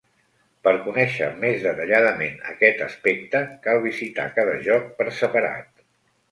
Per 0.67 0.71
conèixer 0.85 1.27
més 1.43 1.65
detalladament 1.65 2.41
aquest 2.53 2.83
aspecte, 2.87 3.45
cal 3.69 3.85
visitar 3.87 4.29
cada 4.41 4.59
joc 4.73 4.93
per 4.99 5.11
separat. 5.23 5.73